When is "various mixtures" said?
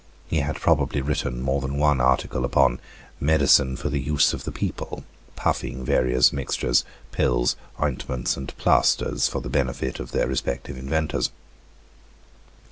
5.85-6.83